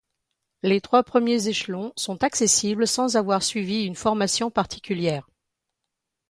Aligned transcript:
Les 0.63 0.81
trois 0.81 1.03
premiers 1.03 1.47
échelons 1.47 1.93
sont 1.95 2.23
accessibles 2.23 2.87
sans 2.87 3.17
avoir 3.17 3.43
suivi 3.43 3.83
une 3.83 3.93
formation 3.93 4.49
particulière. 4.49 5.29